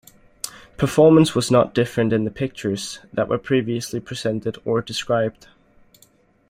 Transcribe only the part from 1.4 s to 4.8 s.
not different in the pictures that were previously presented